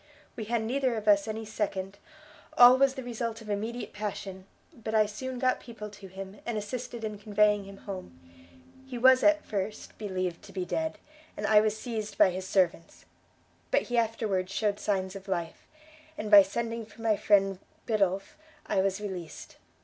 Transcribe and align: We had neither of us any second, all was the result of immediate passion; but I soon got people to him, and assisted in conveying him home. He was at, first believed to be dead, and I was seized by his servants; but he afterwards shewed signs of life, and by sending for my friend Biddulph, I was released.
We 0.35 0.45
had 0.45 0.63
neither 0.63 0.95
of 0.95 1.07
us 1.07 1.27
any 1.27 1.45
second, 1.45 1.99
all 2.57 2.75
was 2.75 2.95
the 2.95 3.03
result 3.03 3.39
of 3.39 3.51
immediate 3.51 3.93
passion; 3.93 4.47
but 4.73 4.95
I 4.95 5.05
soon 5.05 5.37
got 5.37 5.59
people 5.59 5.91
to 5.91 6.07
him, 6.07 6.39
and 6.43 6.57
assisted 6.57 7.03
in 7.03 7.19
conveying 7.19 7.65
him 7.65 7.77
home. 7.77 8.19
He 8.87 8.97
was 8.97 9.21
at, 9.21 9.45
first 9.45 9.95
believed 9.99 10.41
to 10.45 10.51
be 10.51 10.65
dead, 10.65 10.97
and 11.37 11.45
I 11.45 11.61
was 11.61 11.77
seized 11.77 12.17
by 12.17 12.31
his 12.31 12.47
servants; 12.47 13.05
but 13.69 13.83
he 13.83 13.97
afterwards 13.99 14.51
shewed 14.51 14.79
signs 14.79 15.15
of 15.15 15.27
life, 15.27 15.67
and 16.17 16.31
by 16.31 16.41
sending 16.41 16.83
for 16.83 17.03
my 17.03 17.15
friend 17.15 17.59
Biddulph, 17.85 18.37
I 18.65 18.81
was 18.81 18.99
released. 19.01 19.57